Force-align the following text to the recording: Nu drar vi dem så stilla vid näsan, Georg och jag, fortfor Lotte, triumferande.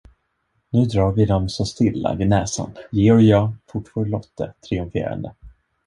Nu 0.69 0.85
drar 0.85 1.11
vi 1.11 1.25
dem 1.25 1.49
så 1.49 1.65
stilla 1.65 2.13
vid 2.15 2.27
näsan, 2.29 2.71
Georg 2.91 3.17
och 3.23 3.41
jag, 3.41 3.53
fortfor 3.71 4.05
Lotte, 4.05 4.53
triumferande. 4.61 5.35